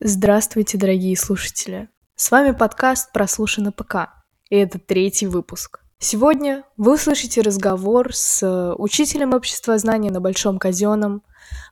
Здравствуйте, 0.00 0.78
дорогие 0.78 1.16
слушатели! 1.16 1.88
С 2.14 2.30
вами 2.30 2.52
подкаст 2.52 3.10
«Прослушано 3.12 3.72
ПК», 3.72 4.10
и 4.48 4.54
это 4.54 4.78
третий 4.78 5.26
выпуск. 5.26 5.80
Сегодня 5.98 6.62
вы 6.76 6.94
услышите 6.94 7.40
разговор 7.40 8.14
с 8.14 8.74
учителем 8.78 9.34
обществознания 9.34 10.12
на 10.12 10.20
Большом 10.20 10.60
Казенном 10.60 11.24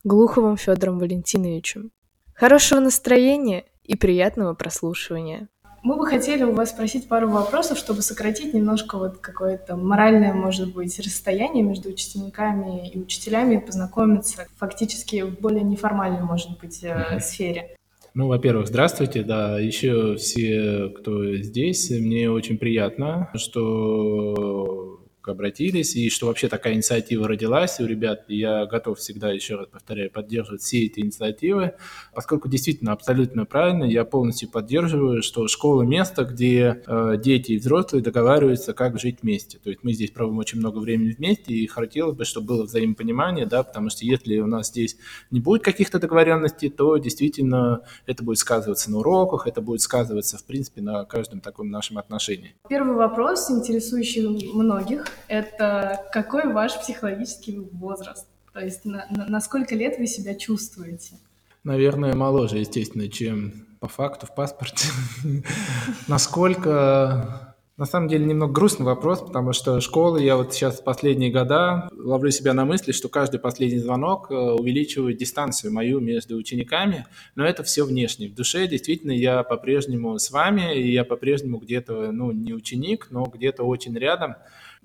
Глуховым 0.03 0.57
Федором 0.57 0.99
Валентиновичем. 0.99 1.93
Хорошего 2.35 2.81
настроения 2.81 3.67
и 3.85 3.95
приятного 3.95 4.55
прослушивания! 4.55 5.47
Мы 5.85 5.95
бы 5.95 6.05
хотели 6.05 6.43
у 6.43 6.53
вас 6.53 6.71
спросить 6.71 7.07
пару 7.07 7.31
вопросов, 7.31 7.79
чтобы 7.79 8.03
сократить 8.03 8.53
немножко 8.53 8.99
вот 8.99 9.19
какое-то 9.19 9.77
моральное, 9.77 10.35
может 10.35 10.75
быть, 10.75 10.99
расстояние 10.99 11.63
между 11.63 11.91
учениками 11.91 12.91
и 12.91 12.99
учителями 12.99 13.59
познакомиться 13.59 14.49
фактически 14.57 15.23
в 15.23 15.39
более 15.39 15.63
неформальной, 15.63 16.23
может 16.23 16.59
быть, 16.59 16.83
э, 16.83 17.21
сфере. 17.21 17.77
Ну, 18.19 18.29
во-первых, 18.29 18.69
здравствуйте, 18.69 19.23
да, 19.25 19.59
еще 19.59 20.17
все, 20.17 20.89
кто 20.89 21.37
здесь, 21.37 21.91
мне 21.91 22.31
очень 22.31 22.57
приятно, 22.57 23.31
что 23.35 25.06
обратились, 25.33 25.97
и 25.97 26.11
что 26.11 26.27
вообще 26.27 26.49
такая 26.49 26.75
инициатива 26.75 27.29
родилась 27.29 27.81
у 27.81 27.87
ребят. 27.87 28.25
Я 28.29 28.67
готов 28.67 28.99
всегда, 28.99 29.31
еще 29.31 29.57
раз 29.57 29.69
повторяю, 29.69 30.11
поддерживать 30.11 30.63
все 30.63 30.85
эти 30.85 31.01
инициативы, 31.01 31.73
поскольку 32.15 32.49
действительно 32.49 32.93
абсолютно 32.93 33.45
правильно, 33.45 33.85
я 33.85 34.05
полностью 34.05 34.51
поддерживаю, 34.51 35.23
что 35.23 35.49
школа– 35.49 35.83
место, 35.83 36.25
где 36.25 36.83
э, 36.87 37.17
дети 37.23 37.53
и 37.53 37.59
взрослые 37.59 38.03
договариваются, 38.03 38.73
как 38.73 38.99
жить 38.99 39.19
вместе. 39.23 39.59
То 39.59 39.71
есть 39.71 39.83
мы 39.83 39.93
здесь 39.93 40.11
проводим 40.11 40.39
очень 40.39 40.59
много 40.59 40.79
времени 40.79 41.13
вместе, 41.13 41.55
и 41.55 41.67
хотелось 41.67 42.17
бы, 42.17 42.25
чтобы 42.25 42.47
было 42.47 42.65
взаимопонимание, 42.65 43.47
да, 43.47 43.63
потому 43.63 43.91
что 43.91 44.05
если 44.05 44.39
у 44.39 44.47
нас 44.47 44.69
здесь 44.69 44.97
не 45.31 45.41
будет 45.41 45.63
каких-то 45.63 45.99
договоренностей, 45.99 46.69
то 46.69 46.97
действительно 46.97 47.83
это 48.07 48.23
будет 48.23 48.39
сказываться 48.39 48.91
на 48.91 48.99
уроках, 48.99 49.47
это 49.47 49.61
будет 49.61 49.81
сказываться, 49.81 50.39
в 50.39 50.45
принципе, 50.45 50.83
на 50.83 51.05
каждом 51.05 51.41
таком 51.41 51.71
нашем 51.71 51.99
отношении. 51.99 52.55
Первый 52.69 52.97
вопрос, 52.97 53.51
интересующий 53.51 54.53
многих 54.53 55.05
это 55.29 56.03
какой 56.13 56.53
ваш 56.53 56.79
психологический 56.81 57.59
возраст? 57.73 58.27
То 58.53 58.61
есть 58.61 58.85
на, 58.85 59.07
на, 59.11 59.27
на 59.27 59.41
сколько 59.41 59.75
лет 59.75 59.99
вы 59.99 60.07
себя 60.07 60.35
чувствуете? 60.35 61.17
Наверное, 61.65 62.15
моложе, 62.15 62.59
естественно, 62.59 63.09
чем 63.09 63.67
по 63.81 63.89
факту 63.89 64.27
в 64.27 64.35
паспорте. 64.35 64.87
Насколько 66.09 67.55
на 67.77 67.85
самом 67.85 68.09
деле 68.09 68.25
немного 68.25 68.55
грустный 68.55 68.87
вопрос, 68.87 69.21
потому 69.21 69.53
что 69.53 69.81
школы, 69.83 70.23
я 70.23 70.37
вот 70.37 70.55
сейчас 70.55 70.81
последние 70.81 71.31
года 71.31 71.91
ловлю 71.93 72.31
себя 72.31 72.55
на 72.55 72.65
мысли, 72.65 72.93
что 72.93 73.11
каждый 73.11 73.39
последний 73.39 73.79
звонок 73.79 74.31
э, 74.31 74.35
увеличивает 74.35 75.19
дистанцию 75.19 75.75
мою 75.75 76.01
между 76.01 76.37
учениками, 76.37 77.07
но 77.35 77.45
это 77.45 77.63
все 77.65 77.85
внешне. 77.85 78.29
В 78.29 78.35
душе 78.35 78.67
действительно 78.67 79.13
я 79.13 79.43
по-прежнему 79.43 80.19
с 80.19 80.31
вами, 80.31 80.75
и 80.75 80.91
я 80.91 81.05
по-прежнему 81.05 81.59
где-то, 81.59 82.13
ну, 82.13 82.33
не 82.33 82.55
ученик, 82.55 83.09
но 83.11 83.25
где-то 83.25 83.63
очень 83.63 83.95
рядом. 83.99 84.37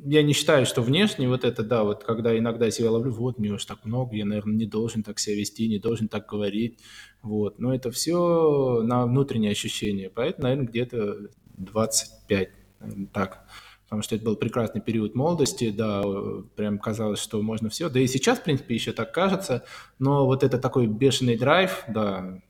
Я 0.04 0.24
не 0.24 0.34
считаю, 0.34 0.66
что 0.66 0.82
внешне 0.82 1.28
вот 1.30 1.44
это, 1.44 1.62
да, 1.62 1.84
вот 1.84 2.04
когда 2.04 2.36
иногда 2.36 2.72
себя 2.72 2.90
ловлю, 2.90 3.12
вот, 3.12 3.38
мне 3.38 3.52
уж 3.52 3.66
так 3.66 3.86
много, 3.86 4.16
я, 4.16 4.26
наверное, 4.26 4.56
не 4.56 4.66
должен 4.66 5.04
так 5.04 5.20
себя 5.20 5.36
вести, 5.36 5.68
не 5.68 5.78
должен 5.78 6.08
так 6.08 6.28
говорить, 6.28 6.80
вот. 7.22 7.60
Но 7.60 7.74
это 7.74 7.92
все 7.92 8.82
на 8.84 9.06
внутреннее 9.06 9.52
ощущение, 9.52 10.10
поэтому, 10.10 10.44
наверное, 10.44 10.68
где-то 10.68 11.30
25 11.58 12.50
так, 13.14 13.46
потому 13.84 14.02
что 14.02 14.16
это 14.16 14.26
был 14.26 14.36
прекрасный 14.38 14.82
период 14.82 15.14
молодости, 15.14 15.70
да, 15.70 16.02
прям 16.56 16.80
казалось, 16.80 17.20
что 17.20 17.40
можно 17.44 17.70
все, 17.70 17.88
да 17.90 18.00
и 18.00 18.08
сейчас, 18.08 18.40
в 18.40 18.44
принципе, 18.44 18.74
еще 18.74 18.94
так 18.94 19.14
кажется, 19.14 19.66
но 20.00 20.26
вот 20.26 20.44
это 20.44 20.58
такой 20.58 20.88
бешеный 20.88 21.38
драйв, 21.38 21.84
да, 21.88 22.42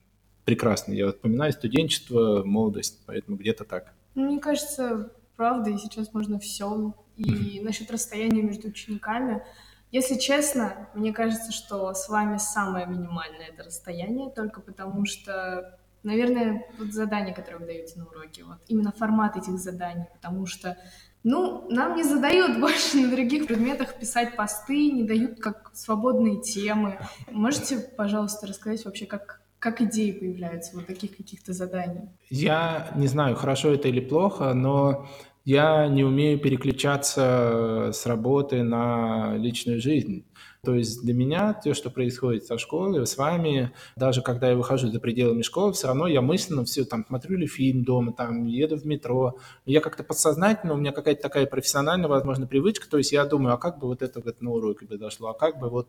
прекрасный, 0.46 0.96
я 0.96 1.12
вспоминаю 1.12 1.52
студенчество, 1.52 2.42
молодость, 2.44 3.02
поэтому 3.04 3.36
где-то 3.36 3.64
так. 3.64 3.92
Ну, 4.14 4.24
мне 4.24 4.40
кажется, 4.40 5.12
правда, 5.36 5.70
и 5.70 5.76
сейчас 5.76 6.14
можно 6.14 6.38
все, 6.38 6.94
и 7.16 7.60
насчет 7.60 7.90
расстояния 7.90 8.42
между 8.42 8.68
учениками, 8.68 9.42
если 9.90 10.18
честно, 10.18 10.88
мне 10.94 11.12
кажется, 11.12 11.52
что 11.52 11.92
с 11.92 12.08
вами 12.08 12.38
самое 12.38 12.86
минимальное 12.86 13.48
это 13.48 13.64
расстояние, 13.64 14.30
только 14.30 14.60
потому 14.60 15.04
что 15.04 15.78
Наверное, 16.02 16.66
вот 16.78 16.92
задания, 16.92 17.32
которые 17.32 17.60
вы 17.60 17.66
даете 17.66 17.98
на 17.98 18.06
уроке, 18.06 18.42
вот 18.42 18.58
именно 18.66 18.92
формат 18.92 19.36
этих 19.36 19.58
заданий, 19.58 20.06
потому 20.12 20.46
что, 20.46 20.76
ну, 21.22 21.68
нам 21.70 21.94
не 21.94 22.02
задают 22.02 22.58
больше 22.60 22.96
на 22.96 23.10
других 23.10 23.46
предметах 23.46 23.94
писать 23.94 24.34
посты, 24.34 24.90
не 24.90 25.04
дают 25.04 25.38
как 25.40 25.70
свободные 25.74 26.40
темы. 26.40 26.98
Можете, 27.30 27.78
пожалуйста, 27.78 28.46
рассказать 28.46 28.84
вообще, 28.84 29.06
как 29.06 29.40
как 29.58 29.80
идеи 29.80 30.10
появляются 30.10 30.74
вот 30.74 30.88
таких 30.88 31.16
каких-то 31.16 31.52
заданий? 31.52 32.08
Я 32.30 32.90
не 32.96 33.06
знаю, 33.06 33.36
хорошо 33.36 33.72
это 33.72 33.86
или 33.86 34.00
плохо, 34.00 34.54
но 34.54 35.06
я 35.44 35.88
не 35.88 36.04
умею 36.04 36.38
переключаться 36.38 37.90
с 37.92 38.06
работы 38.06 38.62
на 38.62 39.36
личную 39.36 39.80
жизнь. 39.80 40.24
То 40.64 40.76
есть 40.76 41.02
для 41.02 41.12
меня 41.12 41.54
то, 41.54 41.74
что 41.74 41.90
происходит 41.90 42.44
со 42.44 42.56
школой, 42.56 43.04
с 43.04 43.16
вами, 43.16 43.72
даже 43.96 44.22
когда 44.22 44.50
я 44.50 44.56
выхожу 44.56 44.86
за 44.92 45.00
пределами 45.00 45.42
школы, 45.42 45.72
все 45.72 45.88
равно 45.88 46.06
я 46.06 46.20
мысленно 46.20 46.64
все 46.64 46.84
там 46.84 47.04
смотрю 47.04 47.36
ли 47.36 47.48
фильм 47.48 47.82
дома, 47.82 48.12
там 48.12 48.46
еду 48.46 48.76
в 48.76 48.86
метро. 48.86 49.38
Я 49.66 49.80
как-то 49.80 50.04
подсознательно, 50.04 50.74
у 50.74 50.76
меня 50.76 50.92
какая-то 50.92 51.20
такая 51.20 51.46
профессиональная, 51.46 52.08
возможно, 52.08 52.46
привычка, 52.46 52.88
то 52.88 52.96
есть 52.96 53.10
я 53.10 53.24
думаю, 53.24 53.54
а 53.54 53.58
как 53.58 53.80
бы 53.80 53.88
вот 53.88 54.02
это 54.02 54.20
вот 54.20 54.40
на 54.40 54.52
уроке 54.52 54.86
произошло, 54.86 55.30
а 55.30 55.34
как 55.34 55.58
бы 55.58 55.68
вот... 55.68 55.88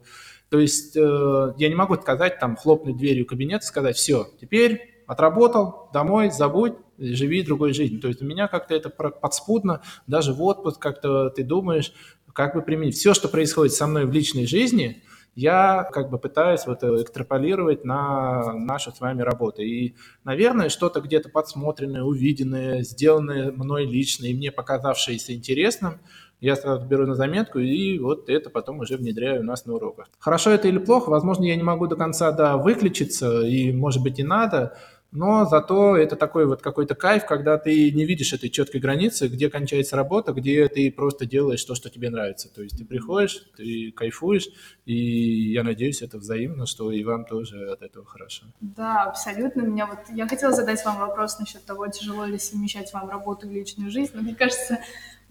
То 0.50 0.58
есть 0.60 0.98
э, 0.98 1.54
я 1.58 1.70
не 1.70 1.76
могу 1.76 1.94
сказать, 1.94 2.40
там, 2.40 2.56
хлопнуть 2.56 2.98
дверью 2.98 3.28
кабинета, 3.28 3.66
сказать, 3.68 3.96
все, 3.96 4.28
теперь 4.42 4.93
отработал, 5.14 5.90
домой, 5.94 6.32
забудь, 6.32 6.74
живи 6.98 7.44
другой 7.44 7.74
жизнью. 7.74 8.02
То 8.02 8.08
есть 8.08 8.22
у 8.22 8.26
меня 8.26 8.48
как-то 8.48 8.76
это 8.76 8.90
подспудно, 8.90 9.82
даже 10.08 10.34
в 10.34 10.42
отпуск 10.44 10.80
как-то 10.80 11.30
ты 11.30 11.44
думаешь, 11.44 11.94
как 12.34 12.56
бы 12.56 12.62
применить. 12.62 12.96
Все, 12.96 13.14
что 13.14 13.30
происходит 13.30 13.74
со 13.74 13.88
мной 13.88 14.06
в 14.06 14.12
личной 14.12 14.48
жизни, 14.48 15.04
я 15.36 15.90
как 15.92 16.12
бы 16.12 16.20
пытаюсь 16.20 16.66
вот 16.68 16.84
экстраполировать 16.84 17.86
на 17.86 18.54
нашу 18.54 18.92
с 18.92 19.00
вами 19.00 19.22
работу. 19.22 19.62
И, 19.62 19.96
наверное, 20.24 20.70
что-то 20.70 21.02
где-то 21.02 21.30
подсмотренное, 21.30 22.04
увиденное, 22.04 22.84
сделанное 22.84 23.52
мной 23.52 23.86
лично 23.86 24.26
и 24.26 24.34
мне 24.34 24.52
показавшееся 24.52 25.34
интересным, 25.34 26.00
я 26.40 26.58
сразу 26.58 26.86
беру 26.86 27.08
на 27.08 27.16
заметку 27.16 27.60
и 27.60 27.98
вот 28.00 28.30
это 28.30 28.50
потом 28.50 28.80
уже 28.80 28.98
внедряю 28.98 29.42
у 29.42 29.44
нас 29.46 29.66
на 29.66 29.76
уроках. 29.76 30.10
Хорошо 30.20 30.52
это 30.52 30.68
или 30.68 30.78
плохо, 30.78 31.10
возможно, 31.10 31.46
я 31.46 31.56
не 31.56 31.64
могу 31.64 31.88
до 31.88 31.96
конца 31.96 32.32
да, 32.32 32.58
выключиться, 32.58 33.42
и, 33.42 33.72
может 33.72 34.04
быть, 34.04 34.20
и 34.20 34.24
надо, 34.24 34.78
но 35.14 35.46
зато 35.46 35.96
это 35.96 36.16
такой 36.16 36.48
вот 36.48 36.62
какой-то 36.62 36.96
кайф, 36.96 37.26
когда 37.26 37.58
ты 37.58 37.92
не 37.92 38.06
видишь 38.06 38.34
этой 38.34 38.50
четкой 38.50 38.82
границы, 38.82 39.28
где 39.28 39.50
кончается 39.50 39.96
работа, 39.96 40.34
где 40.34 40.68
ты 40.68 40.92
просто 40.92 41.26
делаешь 41.28 41.64
то, 41.64 41.76
что 41.76 41.90
тебе 41.90 42.10
нравится. 42.10 42.52
То 42.54 42.64
есть 42.64 42.78
ты 42.78 42.84
приходишь, 42.84 43.46
ты 43.56 43.92
кайфуешь, 43.92 44.50
и 44.86 45.52
я 45.54 45.64
надеюсь, 45.64 46.02
это 46.02 46.18
взаимно, 46.18 46.66
что 46.66 46.92
и 46.92 47.04
вам 47.04 47.26
тоже 47.26 47.70
от 47.72 47.84
этого 47.84 48.06
хорошо. 48.06 48.46
Да, 48.60 49.04
абсолютно. 49.04 49.62
Меня 49.62 49.86
вот 49.86 50.00
я 50.10 50.28
хотела 50.28 50.52
задать 50.52 50.84
вам 50.84 50.98
вопрос 50.98 51.38
насчет 51.40 51.64
того, 51.64 51.88
тяжело 51.88 52.26
ли 52.26 52.40
совмещать 52.40 52.92
вам 52.92 53.10
работу 53.10 53.48
и 53.48 53.54
личную 53.54 53.92
жизнь, 53.92 54.12
но 54.16 54.22
мне 54.24 54.34
кажется, 54.34 54.80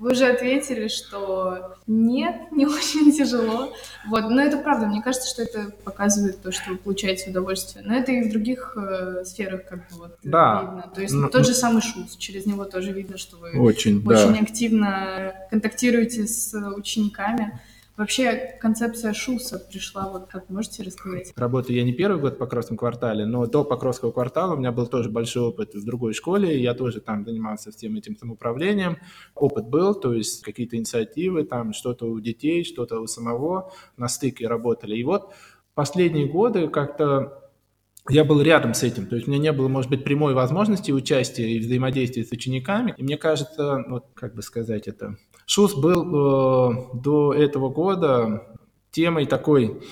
вы 0.02 0.10
уже 0.10 0.26
ответили, 0.26 0.88
что 0.88 1.76
нет, 1.86 2.34
не 2.50 2.66
очень 2.66 3.12
тяжело. 3.12 3.72
Вот, 4.08 4.28
но 4.28 4.42
это 4.42 4.58
правда, 4.58 4.86
мне 4.86 5.00
кажется, 5.00 5.28
что 5.28 5.42
это 5.42 5.70
показывает 5.84 6.42
то, 6.42 6.50
что 6.50 6.70
вы 6.70 6.76
получаете 6.76 7.30
удовольствие. 7.30 7.84
Но 7.86 7.94
это 7.94 8.10
и 8.10 8.28
в 8.28 8.30
других 8.32 8.76
э, 8.76 9.24
сферах 9.24 9.64
как 9.64 9.78
бы 9.78 9.98
вот 9.98 10.18
да. 10.24 10.60
видно. 10.62 10.90
То 10.92 11.02
есть 11.02 11.14
но, 11.14 11.28
тот 11.28 11.46
же 11.46 11.54
самый 11.54 11.82
шус, 11.82 12.16
через 12.16 12.46
него 12.46 12.64
тоже 12.64 12.90
видно, 12.90 13.16
что 13.16 13.36
вы 13.36 13.60
очень, 13.60 14.04
очень 14.04 14.32
да. 14.34 14.40
активно 14.40 15.34
контактируете 15.50 16.26
с 16.26 16.52
учениками. 16.76 17.60
Вообще 17.96 18.56
концепция 18.60 19.12
ШУСа 19.12 19.58
пришла, 19.58 20.08
вот 20.08 20.28
как 20.28 20.48
можете 20.48 20.82
рассказать? 20.82 21.32
Работаю 21.36 21.76
я 21.76 21.84
не 21.84 21.92
первый 21.92 22.20
год 22.20 22.34
в 22.34 22.38
Покровском 22.38 22.78
квартале, 22.78 23.26
но 23.26 23.44
до 23.46 23.64
Покровского 23.64 24.12
квартала 24.12 24.54
у 24.54 24.56
меня 24.56 24.72
был 24.72 24.86
тоже 24.86 25.10
большой 25.10 25.42
опыт 25.42 25.74
в 25.74 25.84
другой 25.84 26.14
школе, 26.14 26.58
я 26.58 26.72
тоже 26.72 27.00
там 27.00 27.24
занимался 27.24 27.70
всем 27.70 27.96
этим 27.96 28.16
самоуправлением. 28.16 28.96
Опыт 29.34 29.68
был, 29.68 29.94
то 29.94 30.14
есть 30.14 30.42
какие-то 30.42 30.76
инициативы, 30.76 31.44
там 31.44 31.74
что-то 31.74 32.06
у 32.06 32.18
детей, 32.18 32.64
что-то 32.64 32.98
у 32.98 33.06
самого, 33.06 33.72
на 33.98 34.08
стыке 34.08 34.48
работали. 34.48 34.96
И 34.96 35.04
вот 35.04 35.34
последние 35.74 36.26
годы 36.26 36.68
как-то 36.68 37.41
я 38.08 38.24
был 38.24 38.42
рядом 38.42 38.74
с 38.74 38.82
этим, 38.82 39.06
то 39.06 39.14
есть 39.14 39.28
у 39.28 39.30
меня 39.30 39.40
не 39.40 39.52
было, 39.52 39.68
может 39.68 39.90
быть, 39.90 40.04
прямой 40.04 40.34
возможности 40.34 40.90
участия 40.90 41.48
и 41.50 41.60
взаимодействия 41.60 42.24
с 42.24 42.32
учениками. 42.32 42.94
И 42.96 43.02
мне 43.02 43.16
кажется, 43.16 43.84
вот 43.88 44.06
как 44.14 44.34
бы 44.34 44.42
сказать 44.42 44.88
это, 44.88 45.16
ШУС 45.46 45.74
был 45.76 46.02
э, 46.02 46.74
до 46.94 47.32
этого 47.32 47.68
года 47.68 48.58
темой 48.90 49.26
такой 49.26 49.82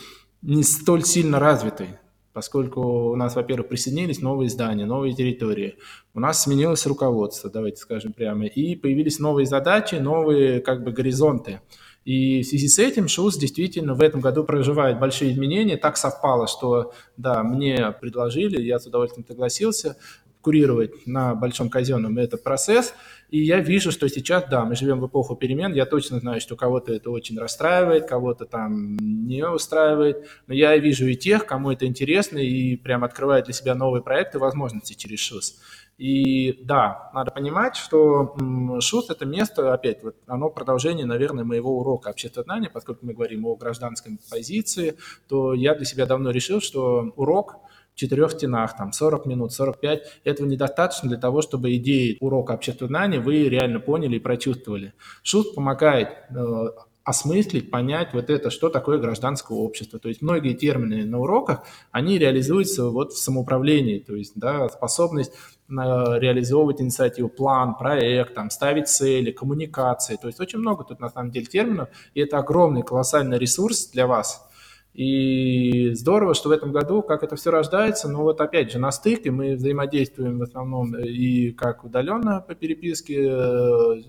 не 0.42 0.62
столь 0.62 1.04
сильно 1.04 1.38
развитой, 1.38 1.98
поскольку 2.32 3.10
у 3.10 3.16
нас, 3.16 3.36
во-первых, 3.36 3.68
присоединились 3.68 4.20
новые 4.20 4.48
здания, 4.48 4.86
новые 4.86 5.14
территории, 5.14 5.76
у 6.14 6.20
нас 6.20 6.42
сменилось 6.42 6.86
руководство, 6.86 7.50
давайте 7.50 7.76
скажем 7.76 8.12
прямо, 8.12 8.46
и 8.46 8.74
появились 8.74 9.18
новые 9.18 9.46
задачи, 9.46 9.96
новые 9.96 10.60
как 10.60 10.82
бы 10.82 10.92
горизонты. 10.92 11.60
И 12.04 12.42
в 12.42 12.46
связи 12.46 12.68
с 12.68 12.78
этим 12.78 13.08
ШУС 13.08 13.36
действительно 13.36 13.94
в 13.94 14.00
этом 14.00 14.20
году 14.20 14.44
проживает 14.44 14.98
большие 14.98 15.32
изменения. 15.32 15.76
Так 15.76 15.96
совпало, 15.96 16.46
что, 16.46 16.92
да, 17.16 17.42
мне 17.42 17.94
предложили, 18.00 18.60
я 18.60 18.78
с 18.78 18.86
удовольствием 18.86 19.26
согласился 19.26 19.96
курировать 20.40 21.06
на 21.06 21.34
Большом 21.34 21.68
казенном 21.68 22.18
этот 22.18 22.42
процесс. 22.42 22.94
И 23.30 23.42
я 23.42 23.60
вижу, 23.60 23.92
что 23.92 24.08
сейчас, 24.08 24.44
да, 24.50 24.64
мы 24.64 24.74
живем 24.74 25.00
в 25.00 25.06
эпоху 25.06 25.36
перемен, 25.36 25.72
я 25.72 25.86
точно 25.86 26.18
знаю, 26.18 26.40
что 26.40 26.56
кого-то 26.56 26.92
это 26.92 27.10
очень 27.10 27.38
расстраивает, 27.38 28.08
кого-то 28.08 28.44
там 28.44 28.96
не 28.96 29.46
устраивает, 29.46 30.26
но 30.46 30.54
я 30.54 30.76
вижу 30.78 31.06
и 31.06 31.14
тех, 31.14 31.46
кому 31.46 31.70
это 31.70 31.86
интересно, 31.86 32.38
и 32.38 32.76
прям 32.76 33.04
открывает 33.04 33.44
для 33.44 33.54
себя 33.54 33.74
новые 33.74 34.02
проекты, 34.02 34.38
возможности 34.38 34.94
через 34.94 35.20
ШУС. 35.20 35.60
И 35.98 36.62
да, 36.64 37.10
надо 37.12 37.30
понимать, 37.30 37.76
что 37.76 38.34
ШУС– 38.80 39.10
это 39.10 39.26
место, 39.26 39.74
опять, 39.74 40.02
вот 40.02 40.16
оно 40.26 40.48
продолжение, 40.48 41.04
наверное, 41.04 41.44
моего 41.44 41.78
урока 41.78 42.10
общественного 42.10 42.44
знания, 42.44 42.70
поскольку 42.72 43.04
мы 43.04 43.12
говорим 43.12 43.44
о 43.44 43.54
гражданской 43.56 44.18
позиции, 44.30 44.96
то 45.28 45.52
я 45.52 45.74
для 45.74 45.84
себя 45.84 46.06
давно 46.06 46.30
решил, 46.30 46.60
что 46.60 47.12
урок 47.16 47.56
в 47.94 47.96
четырех 47.96 48.30
стенах, 48.30 48.76
там 48.76 48.92
40 48.92 49.26
минут, 49.26 49.52
45, 49.52 50.20
этого 50.24 50.46
недостаточно 50.46 51.08
для 51.08 51.18
того, 51.18 51.42
чтобы 51.42 51.74
идеи 51.76 52.16
урока 52.20 52.54
общественного 52.54 52.88
знания 52.88 53.20
вы 53.20 53.48
реально 53.48 53.80
поняли 53.80 54.16
и 54.16 54.20
прочувствовали. 54.20 54.94
ШУС 55.22 55.52
помогает 55.52 56.08
э, 56.30 56.68
осмыслить, 57.04 57.70
понять 57.70 58.12
вот 58.12 58.30
это, 58.30 58.50
что 58.50 58.68
такое 58.68 58.98
гражданское 58.98 59.56
общество. 59.56 59.98
То 59.98 60.08
есть 60.08 60.22
многие 60.22 60.54
термины 60.54 61.04
на 61.04 61.18
уроках, 61.18 61.62
они 61.90 62.18
реализуются 62.18 62.90
вот 62.90 63.12
в 63.12 63.18
самоуправлении, 63.18 63.98
то 63.98 64.14
есть 64.14 64.32
да, 64.36 64.68
способность 64.68 65.32
э, 65.32 65.72
реализовывать 65.72 66.80
инициативу, 66.80 67.28
план, 67.28 67.74
проект, 67.74 68.34
там, 68.34 68.50
ставить 68.50 68.88
цели, 68.88 69.30
коммуникации. 69.30 70.16
То 70.16 70.26
есть 70.26 70.40
очень 70.40 70.58
много 70.58 70.84
тут 70.84 71.00
на 71.00 71.08
самом 71.08 71.30
деле 71.30 71.46
терминов, 71.46 71.88
и 72.14 72.20
это 72.20 72.38
огромный 72.38 72.82
колоссальный 72.82 73.38
ресурс 73.38 73.86
для 73.86 74.06
вас. 74.06 74.46
И 74.92 75.94
здорово, 75.94 76.34
что 76.34 76.48
в 76.48 76.52
этом 76.52 76.72
году, 76.72 77.02
как 77.02 77.22
это 77.22 77.36
все 77.36 77.50
рождается, 77.50 78.08
но 78.08 78.22
вот 78.22 78.40
опять 78.40 78.72
же 78.72 78.78
на 78.78 78.90
стыке 78.90 79.30
мы 79.30 79.54
взаимодействуем 79.54 80.38
в 80.38 80.42
основном 80.42 80.96
и 80.96 81.52
как 81.52 81.84
удаленно 81.84 82.40
по 82.40 82.54
переписке, 82.54 83.28
э, 83.30 84.02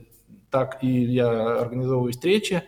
так 0.52 0.84
и 0.84 0.88
я 0.88 1.60
организовываю 1.62 2.12
встречи. 2.12 2.64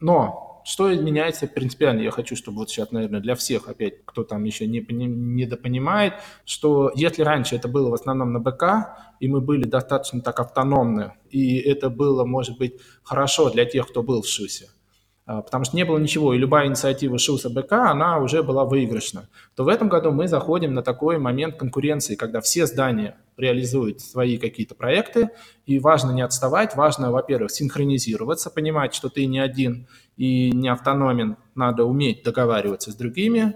Но 0.00 0.62
что 0.64 0.94
изменяется 0.94 1.46
принципиально? 1.46 2.02
Я 2.02 2.10
хочу, 2.10 2.36
чтобы 2.36 2.58
вот 2.58 2.70
сейчас, 2.70 2.92
наверное, 2.92 3.20
для 3.20 3.34
всех, 3.34 3.68
опять, 3.68 4.04
кто 4.04 4.24
там 4.24 4.44
еще 4.44 4.66
не, 4.66 4.80
недопонимает, 4.80 6.14
что 6.44 6.92
если 6.94 7.22
раньше 7.22 7.56
это 7.56 7.68
было 7.68 7.90
в 7.90 7.94
основном 7.94 8.32
на 8.32 8.40
БК, 8.40 9.14
и 9.20 9.28
мы 9.28 9.40
были 9.40 9.64
достаточно 9.64 10.20
так 10.20 10.40
автономны, 10.40 11.14
и 11.30 11.58
это 11.58 11.90
было, 11.90 12.24
может 12.24 12.58
быть, 12.58 12.80
хорошо 13.02 13.50
для 13.50 13.64
тех, 13.64 13.88
кто 13.88 14.02
был 14.02 14.22
в 14.22 14.26
ШУСе, 14.26 14.68
а, 14.68 14.81
потому 15.26 15.64
что 15.64 15.76
не 15.76 15.84
было 15.84 15.98
ничего, 15.98 16.34
и 16.34 16.38
любая 16.38 16.66
инициатива 16.66 17.18
ШУСа 17.18 17.50
БК, 17.50 17.90
она 17.90 18.18
уже 18.18 18.42
была 18.42 18.64
выигрышна, 18.64 19.28
то 19.54 19.64
в 19.64 19.68
этом 19.68 19.88
году 19.88 20.10
мы 20.10 20.28
заходим 20.28 20.74
на 20.74 20.82
такой 20.82 21.18
момент 21.18 21.56
конкуренции, 21.56 22.16
когда 22.16 22.40
все 22.40 22.66
здания 22.66 23.16
реализуют 23.36 24.00
свои 24.00 24.36
какие-то 24.36 24.74
проекты, 24.74 25.30
и 25.64 25.78
важно 25.78 26.10
не 26.10 26.22
отставать, 26.22 26.76
важно, 26.76 27.12
во-первых, 27.12 27.50
синхронизироваться, 27.50 28.50
понимать, 28.50 28.94
что 28.94 29.08
ты 29.08 29.26
не 29.26 29.38
один 29.38 29.86
и 30.16 30.50
не 30.50 30.68
автономен, 30.68 31.36
надо 31.54 31.84
уметь 31.84 32.24
договариваться 32.24 32.90
с 32.90 32.94
другими, 32.94 33.54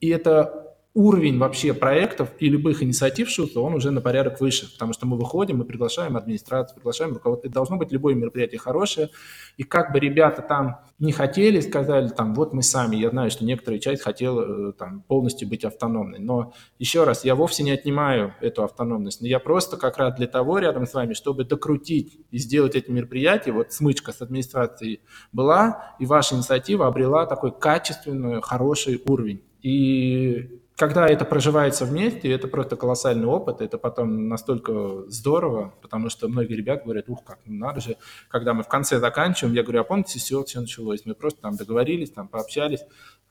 и 0.00 0.08
это 0.08 0.67
уровень 0.94 1.38
вообще 1.38 1.74
проектов 1.74 2.30
и 2.38 2.48
любых 2.48 2.82
инициатив 2.82 3.28
ШУТа, 3.28 3.60
он 3.60 3.74
уже 3.74 3.90
на 3.90 4.00
порядок 4.00 4.40
выше, 4.40 4.72
потому 4.72 4.92
что 4.92 5.06
мы 5.06 5.16
выходим, 5.16 5.58
мы 5.58 5.64
приглашаем 5.64 6.16
администрацию, 6.16 6.74
приглашаем 6.74 7.12
руководство. 7.12 7.46
Это 7.46 7.54
должно 7.54 7.76
быть 7.76 7.92
любое 7.92 8.14
мероприятие 8.14 8.58
хорошее. 8.58 9.10
И 9.56 9.62
как 9.62 9.92
бы 9.92 10.00
ребята 10.00 10.42
там 10.42 10.80
не 10.98 11.12
хотели, 11.12 11.60
сказали, 11.60 12.08
там, 12.08 12.34
вот 12.34 12.52
мы 12.52 12.62
сами, 12.62 12.96
я 12.96 13.10
знаю, 13.10 13.30
что 13.30 13.44
некоторая 13.44 13.78
часть 13.78 14.02
хотела 14.02 14.70
э, 14.70 14.72
там 14.72 15.02
полностью 15.02 15.48
быть 15.48 15.64
автономной. 15.64 16.18
Но 16.18 16.52
еще 16.78 17.04
раз, 17.04 17.24
я 17.24 17.34
вовсе 17.34 17.62
не 17.62 17.70
отнимаю 17.70 18.34
эту 18.40 18.64
автономность. 18.64 19.20
Но 19.20 19.28
я 19.28 19.38
просто 19.38 19.76
как 19.76 19.98
раз 19.98 20.16
для 20.16 20.26
того 20.26 20.58
рядом 20.58 20.86
с 20.86 20.94
вами, 20.94 21.12
чтобы 21.12 21.44
докрутить 21.44 22.18
и 22.30 22.38
сделать 22.38 22.74
эти 22.74 22.90
мероприятия, 22.90 23.52
вот 23.52 23.72
смычка 23.72 24.12
с 24.12 24.20
администрацией 24.20 25.00
была, 25.32 25.94
и 26.00 26.06
ваша 26.06 26.34
инициатива 26.34 26.86
обрела 26.88 27.26
такой 27.26 27.52
качественный, 27.52 28.40
хороший 28.42 29.00
уровень. 29.06 29.42
И 29.62 30.60
когда 30.78 31.08
это 31.08 31.24
проживается 31.24 31.84
вместе, 31.84 32.30
это 32.30 32.46
просто 32.46 32.76
колоссальный 32.76 33.26
опыт, 33.26 33.60
это 33.60 33.78
потом 33.78 34.28
настолько 34.28 35.02
здорово, 35.08 35.74
потому 35.82 36.08
что 36.08 36.28
многие 36.28 36.54
ребята 36.54 36.84
говорят, 36.84 37.08
ух, 37.08 37.24
как, 37.24 37.40
надо 37.46 37.80
же, 37.80 37.96
когда 38.28 38.54
мы 38.54 38.62
в 38.62 38.68
конце 38.68 39.00
заканчиваем, 39.00 39.56
я 39.56 39.64
говорю, 39.64 39.80
а 39.80 39.84
помните, 39.84 40.20
все, 40.20 40.44
все 40.44 40.60
началось, 40.60 41.04
мы 41.04 41.14
просто 41.14 41.40
там 41.40 41.56
договорились, 41.56 42.12
там 42.12 42.28
пообщались, 42.28 42.82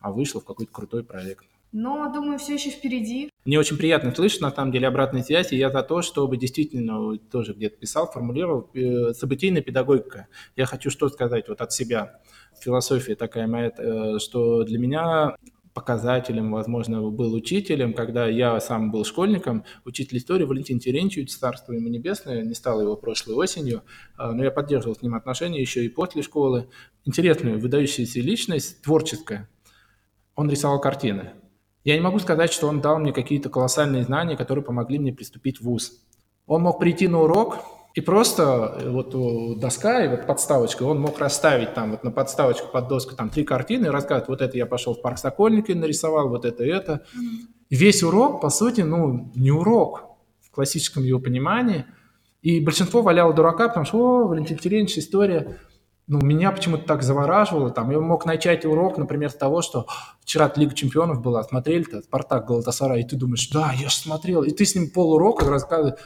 а 0.01 0.11
вышло 0.11 0.41
в 0.41 0.45
какой-то 0.45 0.73
крутой 0.73 1.05
проект. 1.05 1.45
Но, 1.71 2.11
думаю, 2.13 2.37
все 2.37 2.55
еще 2.55 2.69
впереди. 2.69 3.29
Мне 3.45 3.59
очень 3.59 3.77
приятно 3.77 4.13
слышать, 4.13 4.41
на 4.41 4.51
самом 4.51 4.71
деле, 4.71 4.87
обратной 4.87 5.21
связи. 5.23 5.55
Я 5.55 5.69
за 5.69 5.83
то, 5.83 6.01
чтобы 6.01 6.37
действительно, 6.37 7.17
тоже 7.29 7.53
где-то 7.53 7.77
писал, 7.77 8.09
формулировал, 8.09 8.69
э, 8.73 9.13
событийная 9.13 9.61
педагогика. 9.61 10.27
Я 10.55 10.65
хочу 10.65 10.89
что 10.89 11.09
сказать 11.09 11.49
вот 11.49 11.61
от 11.61 11.73
себя. 11.73 12.19
Философия 12.61 13.15
такая 13.15 13.47
моя, 13.47 13.71
э, 13.77 14.17
что 14.19 14.63
для 14.63 14.79
меня 14.79 15.35
показателем, 15.77 16.51
возможно, 16.51 17.03
был 17.11 17.35
учителем, 17.35 17.93
когда 17.93 18.25
я 18.25 18.59
сам 18.59 18.89
был 18.89 19.05
школьником, 19.05 19.63
учитель 19.85 20.17
истории 20.17 20.43
Валентин 20.43 20.79
Терентьевич, 20.79 21.37
царство 21.37 21.71
ему 21.71 21.87
небесное, 21.87 22.41
не 22.41 22.55
стал 22.55 22.81
его 22.81 22.95
прошлой 22.95 23.35
осенью, 23.35 23.83
а, 24.17 24.31
но 24.31 24.43
я 24.43 24.49
поддерживал 24.49 24.95
с 24.95 25.03
ним 25.03 25.13
отношения 25.13 25.61
еще 25.61 25.85
и 25.85 25.89
после 25.89 26.23
школы. 26.23 26.67
Интересная, 27.05 27.59
выдающаяся 27.59 28.19
личность, 28.21 28.81
творческая. 28.81 29.47
Он 30.35 30.49
рисовал 30.49 30.81
картины. 30.81 31.33
Я 31.83 31.93
не 31.93 32.01
могу 32.01 32.17
сказать, 32.17 32.51
что 32.51 32.67
он 32.67 32.81
дал 32.81 32.97
мне 32.97 33.13
какие-то 33.13 33.49
колоссальные 33.49 34.01
знания, 34.01 34.35
которые 34.35 34.65
помогли 34.65 34.97
мне 34.97 35.13
приступить 35.13 35.59
в 35.59 35.65
ВУЗ. 35.65 35.91
Он 36.47 36.63
мог 36.63 36.79
прийти 36.79 37.07
на 37.07 37.21
урок, 37.21 37.59
и 37.97 38.01
просто 38.01 38.75
э, 38.79 38.89
вот 38.91 39.59
доска 39.59 40.05
и 40.05 40.07
вот 40.07 40.27
подставочка, 40.27 40.83
он 40.83 41.01
мог 41.01 41.17
расставить 41.17 41.73
там 41.73 41.89
вот 41.89 42.03
на 42.03 42.11
подставочку 42.11 42.67
под 42.71 42.87
доску 42.87 43.15
там 43.15 43.31
три 43.31 43.43
картины 43.43 43.87
и 43.87 43.89
рассказать, 43.89 44.27
вот 44.27 44.39
это 44.39 44.55
я 44.55 44.67
пошел 44.67 44.93
в 44.93 45.01
парк 45.01 45.17
Сокольники 45.17 45.71
нарисовал, 45.71 46.29
вот 46.29 46.45
это 46.45 46.63
это. 46.63 47.01
И 47.69 47.75
весь 47.75 48.03
урок, 48.03 48.39
по 48.39 48.49
сути, 48.49 48.81
ну, 48.81 49.31
не 49.33 49.49
урок 49.49 50.03
в 50.41 50.51
классическом 50.51 51.05
его 51.05 51.19
понимании. 51.19 51.85
И 52.43 52.59
большинство 52.59 53.01
валяло 53.01 53.33
дурака, 53.33 53.67
потому 53.67 53.87
что, 53.87 53.97
о, 53.97 54.27
Валентин 54.27 54.59
Терентьевич, 54.59 55.03
история, 55.03 55.57
ну, 56.05 56.21
меня 56.21 56.51
почему-то 56.51 56.85
так 56.85 57.01
завораживало. 57.01 57.71
Там, 57.71 57.89
я 57.89 57.99
мог 57.99 58.27
начать 58.27 58.63
урок, 58.63 58.99
например, 58.99 59.31
с 59.31 59.35
того, 59.35 59.63
что 59.63 59.87
вчера 60.21 60.53
Лига 60.55 60.75
чемпионов 60.75 61.23
была, 61.23 61.43
смотрели-то, 61.43 62.03
Спартак, 62.03 62.45
Галатасарай, 62.45 63.01
и 63.01 63.07
ты 63.07 63.15
думаешь, 63.15 63.49
да, 63.49 63.73
я 63.75 63.89
же 63.89 63.95
смотрел. 63.95 64.43
И 64.43 64.51
ты 64.51 64.65
с 64.65 64.75
ним 64.75 64.91
полурока 64.91 65.49
рассказываешь. 65.49 65.97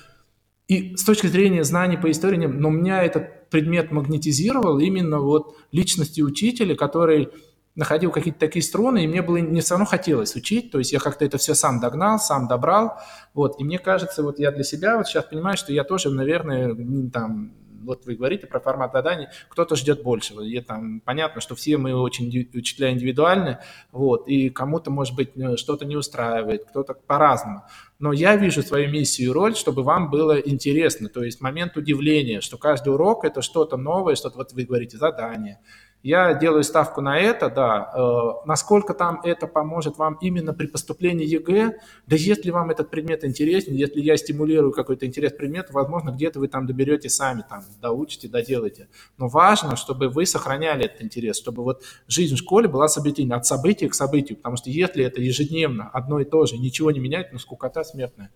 И 0.71 0.95
с 0.95 1.03
точки 1.03 1.27
зрения 1.27 1.65
знаний 1.65 1.97
по 1.97 2.09
истории, 2.09 2.45
но 2.45 2.69
меня 2.69 3.03
этот 3.03 3.49
предмет 3.49 3.91
магнетизировал 3.91 4.79
именно 4.79 5.19
вот 5.19 5.57
личности 5.73 6.21
учителя, 6.21 6.77
который 6.77 7.27
находил 7.75 8.09
какие-то 8.09 8.39
такие 8.39 8.63
струны, 8.63 9.03
и 9.03 9.07
мне 9.07 9.21
было 9.21 9.35
не 9.35 9.59
все 9.59 9.73
равно 9.73 9.85
хотелось 9.85 10.33
учить, 10.37 10.71
то 10.71 10.77
есть 10.77 10.93
я 10.93 10.99
как-то 10.99 11.25
это 11.25 11.37
все 11.37 11.55
сам 11.55 11.81
догнал, 11.81 12.19
сам 12.19 12.47
добрал, 12.47 12.93
вот, 13.33 13.59
и 13.59 13.65
мне 13.65 13.79
кажется, 13.79 14.23
вот 14.23 14.39
я 14.39 14.49
для 14.53 14.63
себя 14.63 14.95
вот 14.95 15.07
сейчас 15.07 15.25
понимаю, 15.25 15.57
что 15.57 15.73
я 15.73 15.83
тоже, 15.83 16.09
наверное, 16.09 16.73
там 17.11 17.51
вот 17.83 18.05
вы 18.05 18.15
говорите 18.15 18.47
про 18.47 18.59
формат 18.59 18.91
заданий, 18.93 19.27
кто-то 19.49 19.75
ждет 19.75 20.03
большего. 20.03 20.41
И 20.41 20.59
там 20.61 21.01
понятно, 21.01 21.41
что 21.41 21.55
все 21.55 21.77
мы 21.77 21.93
очень 21.93 22.27
учителя 22.53 22.91
индивидуальны, 22.91 23.59
вот, 23.91 24.27
и 24.27 24.49
кому-то, 24.49 24.91
может 24.91 25.15
быть, 25.15 25.31
э, 25.35 25.57
что-то 25.57 25.85
не 25.85 25.95
устраивает, 25.95 26.65
кто-то 26.65 26.93
по-разному. 26.93 27.63
Но 27.99 28.13
я 28.13 28.35
вижу 28.35 28.63
свою 28.63 28.89
миссию 28.89 29.29
и 29.29 29.33
роль, 29.33 29.55
чтобы 29.55 29.83
вам 29.83 30.09
было 30.09 30.39
интересно, 30.39 31.09
то 31.09 31.23
есть 31.23 31.41
момент 31.41 31.77
удивления, 31.77 32.41
что 32.41 32.57
каждый 32.57 32.93
урок– 32.93 33.23
это 33.25 33.41
что-то 33.41 33.77
новое, 33.77 34.15
что-то, 34.15 34.37
вот 34.37 34.53
вы 34.53 34.63
говорите, 34.63 34.97
задание, 34.97 35.59
я 36.03 36.33
делаю 36.33 36.63
ставку 36.63 37.01
на 37.01 37.19
это, 37.19 37.49
да. 37.49 37.91
Э, 37.95 38.47
насколько 38.47 38.93
там 38.93 39.21
это 39.23 39.45
поможет 39.45 39.97
вам 39.97 40.17
именно 40.21 40.53
при 40.53 40.65
поступлении 40.65 41.27
ЕГЭ, 41.27 41.79
да 42.07 42.15
если 42.15 42.49
вам 42.49 42.71
этот 42.71 42.89
предмет 42.89 43.23
интересен, 43.23 43.73
если 43.73 44.01
я 44.01 44.17
стимулирую 44.17 44.71
какой-то 44.71 45.05
интерес 45.05 45.33
предмет, 45.33 45.69
возможно, 45.71 46.09
где-то 46.09 46.39
вы 46.39 46.47
там 46.47 46.65
доберете 46.65 47.09
сами, 47.09 47.43
там, 47.47 47.63
доучите, 47.81 48.27
доделаете. 48.27 48.87
Но 49.17 49.27
важно, 49.27 49.75
чтобы 49.75 50.09
вы 50.09 50.25
сохраняли 50.25 50.85
этот 50.85 51.03
интерес, 51.03 51.37
чтобы 51.37 51.63
вот 51.63 51.83
жизнь 52.07 52.35
в 52.35 52.39
школе 52.39 52.67
была 52.67 52.87
событийной, 52.87 53.37
от 53.37 53.45
события 53.45 53.87
к 53.87 53.93
событию, 53.93 54.37
потому 54.37 54.57
что 54.57 54.69
если 54.69 55.03
это 55.03 55.21
ежедневно 55.21 55.89
одно 55.93 56.19
и 56.19 56.25
то 56.25 56.45
же, 56.45 56.57
ничего 56.57 56.91
не 56.91 56.99
меняет, 56.99 57.31
ну 57.31 57.37
скукота 57.37 57.83
смертная. 57.83 58.31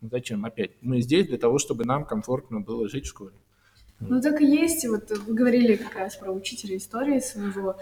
Ну, 0.00 0.08
зачем 0.10 0.44
опять? 0.44 0.70
Мы 0.80 1.00
здесь 1.02 1.26
для 1.26 1.38
того, 1.38 1.58
чтобы 1.58 1.84
нам 1.84 2.04
комфортно 2.04 2.60
было 2.60 2.88
жить 2.88 3.04
в 3.04 3.08
школе. 3.08 3.34
Ну 4.00 4.20
так 4.20 4.40
и 4.40 4.46
есть. 4.46 4.86
Вот 4.86 5.10
вы 5.10 5.34
говорили 5.34 5.76
как 5.76 5.94
раз 5.94 6.16
про 6.16 6.32
учителя 6.32 6.76
истории 6.76 7.20
своего. 7.20 7.76